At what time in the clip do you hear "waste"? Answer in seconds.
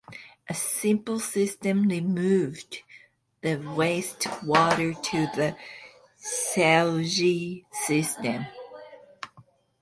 3.57-4.25